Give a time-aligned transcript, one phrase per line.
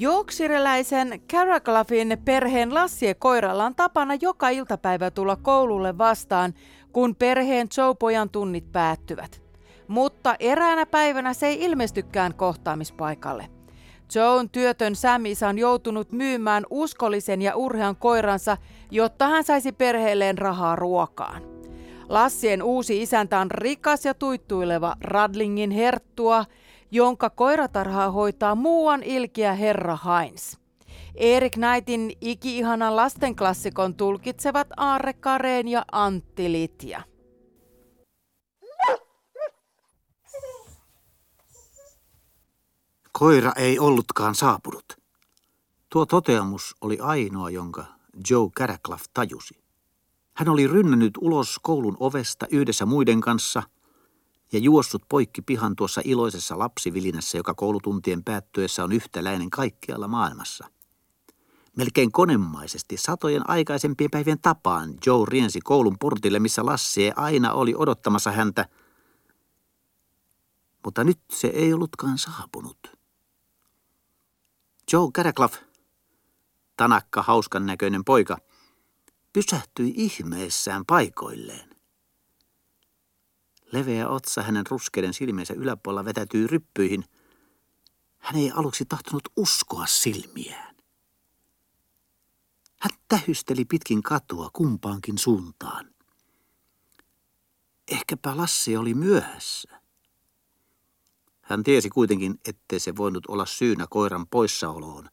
[0.00, 6.54] Yorkshireläisen Caraclaffin perheen Lassie koiralla on tapana joka iltapäivä tulla koululle vastaan,
[6.92, 9.42] kun perheen Joe-pojan tunnit päättyvät.
[9.88, 13.46] Mutta eräänä päivänä se ei ilmestykään kohtaamispaikalle.
[14.14, 18.56] Joan työtön Samis on joutunut myymään uskollisen ja urhean koiransa,
[18.90, 21.42] jotta hän saisi perheelleen rahaa ruokaan.
[22.08, 26.44] Lassien uusi isäntä on rikas ja tuittuileva Radlingin herttua,
[26.92, 30.56] jonka koiratarhaa hoitaa muuan ilkiä herra Heinz.
[31.14, 37.02] Erik Knightin iki-ihanan lastenklassikon tulkitsevat Aarre Kareen ja Antti Litja.
[43.12, 44.84] Koira ei ollutkaan saapunut.
[45.88, 47.84] Tuo toteamus oli ainoa, jonka
[48.30, 49.54] Joe Caraclaff tajusi.
[50.34, 53.62] Hän oli rynnännyt ulos koulun ovesta yhdessä muiden kanssa
[54.52, 60.66] ja juossut poikki pihan tuossa iloisessa lapsivilinässä, joka koulutuntien päättyessä on yhtäläinen kaikkialla maailmassa.
[61.76, 68.32] Melkein konemaisesti satojen aikaisempien päivien tapaan Joe riensi koulun portille, missä Lassie aina oli odottamassa
[68.32, 68.68] häntä.
[70.84, 72.78] Mutta nyt se ei ollutkaan saapunut.
[74.92, 75.54] Joe Caraclaff,
[76.76, 78.38] tanakka hauskan näköinen poika,
[79.32, 81.71] pysähtyi ihmeessään paikoilleen.
[83.72, 87.04] Leveä otsa hänen ruskeiden silmiensä yläpuolella vetätyi ryppyihin.
[88.18, 90.76] Hän ei aluksi tahtonut uskoa silmiään.
[92.80, 95.94] Hän tähysteli pitkin katua kumpaankin suuntaan.
[97.88, 99.82] Ehkäpä Lassi oli myöhässä.
[101.40, 105.08] Hän tiesi kuitenkin, ettei se voinut olla syynä koiran poissaoloon,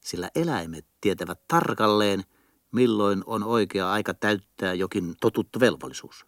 [0.00, 2.24] sillä eläimet tietävät tarkalleen,
[2.72, 6.26] milloin on oikea aika täyttää jokin totuttu velvollisuus.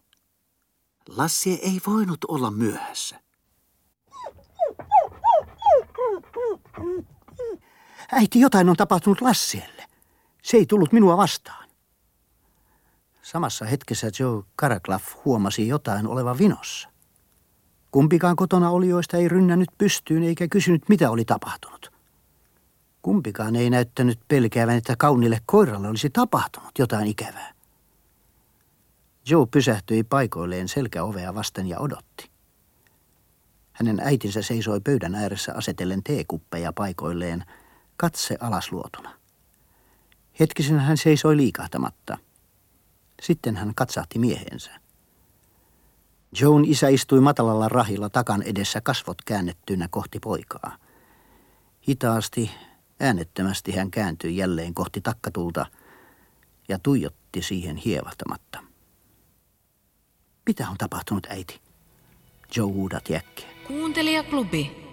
[1.15, 3.19] Lassi ei voinut olla myöhässä.
[8.11, 9.85] Äiti, jotain on tapahtunut Lassielle.
[10.43, 11.69] Se ei tullut minua vastaan.
[13.21, 16.89] Samassa hetkessä Joe Caraclaff huomasi jotain olevan vinossa.
[17.91, 21.91] Kumpikaan kotona olijoista ei rynnännyt pystyyn eikä kysynyt, mitä oli tapahtunut.
[23.01, 27.56] Kumpikaan ei näyttänyt pelkäävän, että kaunille koiralle olisi tapahtunut jotain ikävää.
[29.29, 32.29] Joe pysähtyi paikoilleen selkäovea vasten ja odotti.
[33.71, 37.45] Hänen äitinsä seisoi pöydän ääressä asetellen teekuppeja paikoilleen,
[37.97, 39.13] katse alasluotuna.
[40.39, 42.17] Hetkisen hän seisoi liikahtamatta.
[43.21, 44.71] Sitten hän katsahti miehensä.
[46.41, 50.77] Joan isä istui matalalla rahilla takan edessä kasvot käännettynä kohti poikaa.
[51.89, 52.51] Hitaasti,
[52.99, 55.65] äänettömästi hän kääntyi jälleen kohti takkatulta
[56.69, 58.66] ja tuijotti siihen hievahtamatta.
[60.47, 61.59] Mitä on tapahtunut, äiti?
[62.55, 63.47] Joe huudat jäkkiä.
[63.67, 64.87] Kuuntelijaklubi.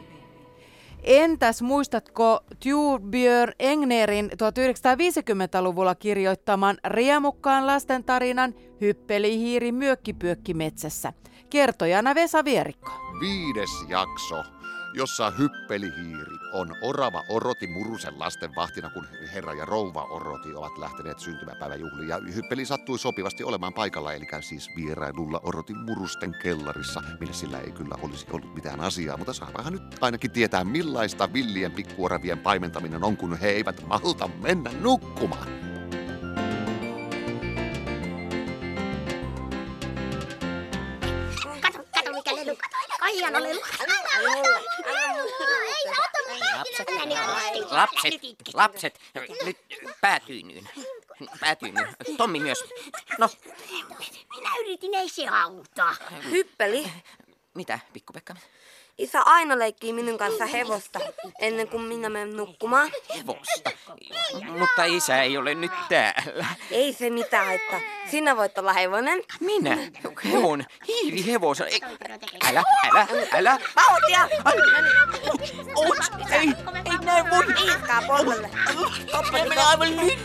[1.02, 11.12] Entäs muistatko Turbjörn Engnerin 1950-luvulla kirjoittaman riemukkaan lastentarinan Hyppelihiiri myökkipyökki metsässä?
[11.50, 12.92] Kertojana Vesa Vierikko.
[13.20, 14.53] Viides jakso
[14.94, 21.18] jossa hyppelihiiri on orava Oroti Murusen lasten vahtina, kun herra ja rouva Oroti ovat lähteneet
[21.18, 22.08] syntymäpäiväjuhliin.
[22.08, 27.72] Ja hyppeli sattui sopivasti olemaan paikalla, eli siis vierailulla Oroti Murusten kellarissa, minne sillä ei
[27.72, 29.16] kyllä olisi ollut mitään asiaa.
[29.16, 34.70] Mutta saapahan nyt ainakin tietää, millaista villien pikkuoravien paimentaminen on, kun he eivät malta mennä
[34.80, 35.73] nukkumaan.
[47.70, 48.20] Lapset,
[48.52, 48.98] lapset, lapset,
[49.44, 49.58] nyt
[50.00, 50.68] päätyynyn.
[51.40, 51.96] Päätyynyn.
[52.16, 52.64] Tommi myös.
[53.18, 53.30] No.
[54.36, 55.94] Minä yritin, ei se auta.
[56.30, 56.92] Hyppeli.
[57.54, 58.34] Mitä, pikkupekka?
[58.98, 61.00] Isä aina leikkii minun kanssa hevosta
[61.40, 62.90] ennen kuin minä menen nukkumaan.
[63.16, 63.70] Hevosta?
[64.58, 66.46] Mutta isä ei ole nyt täällä.
[66.70, 69.22] Ei se mitään, että sinä voit olla hevonen.
[69.40, 69.78] Minä?
[70.32, 70.64] Hevon?
[70.88, 71.60] Hiiri hevos.
[72.48, 73.58] Älä, älä, älä.
[73.76, 74.28] Vauhtia!
[75.76, 76.48] Ots, ei,
[76.84, 77.44] ei näin voi.
[77.64, 78.50] Iiskaa polvelle.
[79.12, 80.18] Mä menen aivan nyt.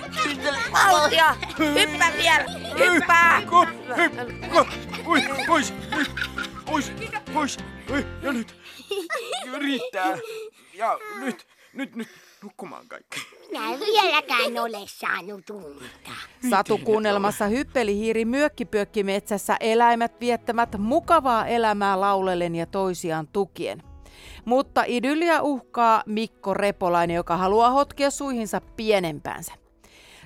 [0.72, 1.36] Vauhtia!
[1.60, 2.46] Hyppää vielä!
[2.80, 3.42] Hyppää!
[5.06, 5.74] Pois, pois,
[6.66, 6.94] pois,
[7.34, 7.58] pois.
[8.22, 8.59] Ja nyt,
[9.60, 10.18] riittää.
[10.74, 12.08] Ja nyt, nyt, nyt,
[12.44, 13.20] nukkumaan kaikki.
[13.48, 16.12] Minä en vieläkään ole saanut unta.
[16.50, 23.84] Satukuunnelmassa hyppelihiiri myökkipyökki metsässä eläimet viettämät mukavaa elämää laulellen ja toisiaan tukien.
[24.46, 29.54] Mutta idylliä uhkaa Mikko Repolainen, joka haluaa hotkia suihinsa pienempäänsä.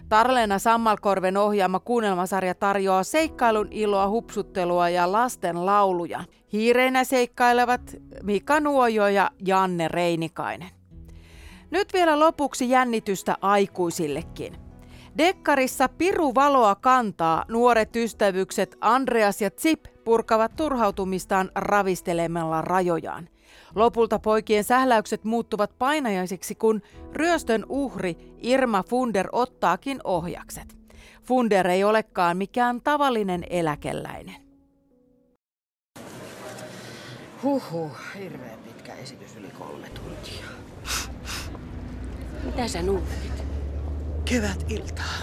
[0.10, 6.24] Tarleena Sammalkorven ohjaama kuunnelmasarja tarjoaa seikkailun iloa, hupsuttelua ja lasten lauluja.
[6.54, 10.70] Hiireinä seikkailevat Mika Nuojo ja Janne Reinikainen.
[11.72, 14.58] Nyt vielä lopuksi jännitystä aikuisillekin.
[15.18, 23.30] Dekkarissa Piru valoa kantaa nuoret ystävykset Andreas ja Zip purkavat turhautumistaan ravistelemalla rajojaan.
[23.76, 26.82] Lopulta poikien sähläykset muuttuvat painajaisiksi, kun
[27.14, 30.78] ryöstön uhri Irma Funder ottaakin ohjakset.
[31.24, 34.36] Funder ei olekaan mikään tavallinen eläkeläinen.
[37.44, 40.46] Huhu, hirveän pitkä esitys yli kolme tuntia.
[42.44, 43.44] Mitä sä nuutit?
[44.26, 45.18] Kevät iltaa.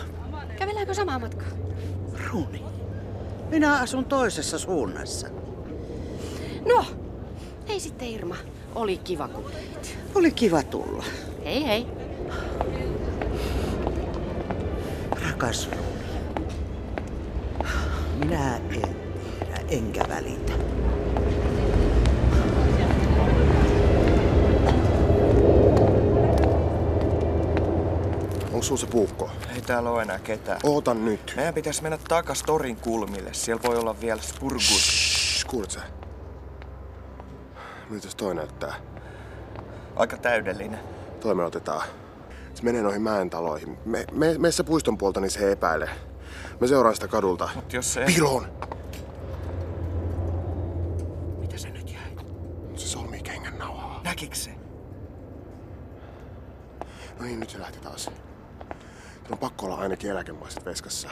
[0.58, 1.48] Kävelläänkö samaa matkaa?
[2.30, 2.62] Runi.
[3.50, 5.28] Minä asun toisessa suunnassa.
[6.68, 6.84] No,
[7.68, 8.36] hei sitten Irma.
[8.74, 9.98] Oli kiva kun tulit.
[10.14, 11.04] Oli kiva tulla.
[11.44, 11.86] Hei hei.
[15.26, 15.90] Rakas Runi.
[18.18, 18.88] Minä en tiedä,
[19.68, 20.52] enkä välitä.
[28.44, 29.30] Onko sulla se puukko?
[29.54, 30.60] Ei täällä ole enää ketään.
[30.62, 31.32] Oota nyt.
[31.36, 33.34] Meidän pitäisi mennä takas torin kulmille.
[33.34, 34.86] Siellä voi olla vielä spurgus.
[35.38, 35.99] Shhh, kuulet sä?
[37.90, 38.74] Miltäs toi näyttää?
[39.96, 40.80] Aika täydellinen.
[41.20, 41.88] Toi me otetaan.
[42.54, 43.78] Se menee noihin mäen taloihin.
[43.84, 45.90] Me, me, me se puiston puolta, niin se ei epäile.
[46.60, 47.48] Me seuraan sitä kadulta.
[47.54, 48.04] Mut jos se...
[48.04, 48.46] Piiloon!
[51.40, 52.16] Mitä se nyt jäi?
[52.76, 54.00] Se solmii kengän nauhaa.
[54.04, 54.50] Näkiks se?
[57.18, 58.10] No niin, nyt se lähti taas.
[59.30, 61.08] On pakko olla ainakin eläkemaiset veskassa.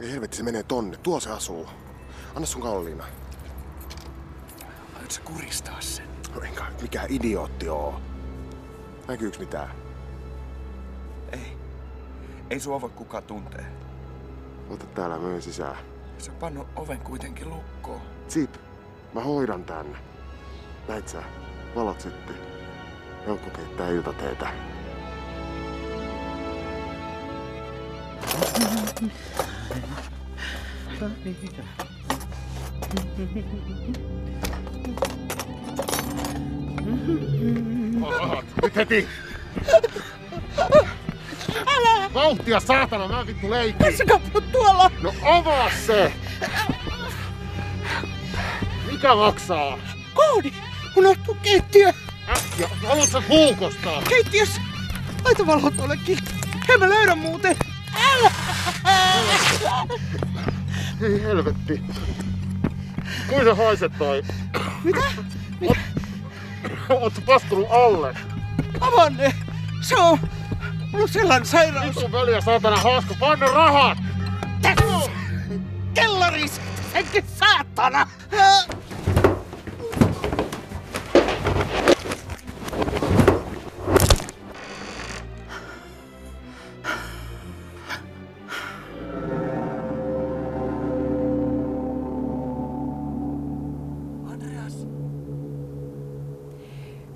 [0.00, 0.96] Ei helvetti, se menee tonne.
[0.96, 1.68] Tuo se asuu.
[2.34, 3.04] Anna sun kalliina.
[4.96, 6.08] Aiot sä kuristaa sen?
[6.34, 8.00] No enkä mikään idiootti oo.
[9.08, 9.70] Näkyyks mitään?
[11.32, 11.56] Ei.
[12.50, 13.66] Ei sua voi kukaan tuntee.
[14.70, 15.76] Ota täällä myön sisään.
[16.18, 18.00] Se on pannut oven kuitenkin lukkoon.
[18.28, 18.54] Zip,
[19.14, 19.98] mä hoidan tän.
[20.88, 21.22] Näit sä?
[21.74, 22.36] Valot sitten.
[23.26, 24.52] Joukko keittää iltateetä.
[38.62, 39.08] Nyt heti!
[41.66, 42.10] Älä!
[42.14, 43.78] Vauhtia saatana, mä vittu leikin!
[43.78, 44.90] Tässä kaput tuolla!
[45.02, 46.12] No avaa se!
[48.92, 49.78] Mikä maksaa?
[50.14, 50.52] Koodi!
[50.96, 51.92] Unohtuu keittiö!
[52.28, 54.02] Äkkiä, haluat sä puukostaa?
[54.08, 54.60] Keittiössä!
[55.24, 56.18] Laita valot tuollekin!
[56.68, 57.56] En mä löydä muuten!
[57.94, 58.30] Älä!
[61.02, 61.82] Ei helvetti.
[63.28, 64.22] Kuin se haiset toi?
[64.84, 65.00] Mitä?
[65.60, 65.76] Oot,
[66.88, 68.14] oot sä pastunut alle?
[68.80, 69.34] Avaa ne!
[69.80, 70.18] Se on...
[70.92, 71.96] On sellainen sairaus!
[71.96, 73.98] Vitun väliä saatana haaska, panne rahat!
[74.62, 75.10] Tässä!
[75.94, 76.60] Kellaris!
[76.92, 78.08] Senkin saatana!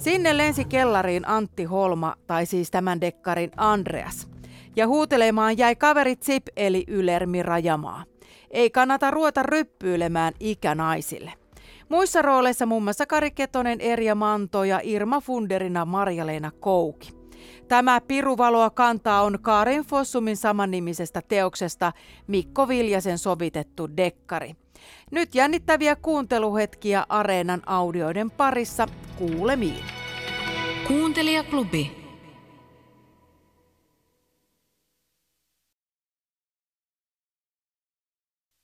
[0.04, 4.28] Sinne lensi kellariin Antti Holma, tai siis tämän dekkarin Andreas.
[4.76, 8.04] Ja huutelemaan jäi kaveri Zip eli Ylermi Rajamaa.
[8.50, 11.32] Ei kannata ruota ryppyilemään ikänaisille.
[11.88, 17.23] Muissa rooleissa muun muassa Kari Ketonen, Erja Manto ja Irma Funderina Marjaleena Kouki.
[17.68, 21.92] Tämä Piruvaloa kantaa on Kaaren Fossumin samannimisestä teoksesta
[22.26, 24.54] Mikko Viljasen sovitettu dekkari.
[25.10, 28.86] Nyt jännittäviä kuunteluhetkiä Areenan audioiden parissa
[29.18, 29.84] kuulemiin.
[30.88, 32.03] Kuuntelijaklubi.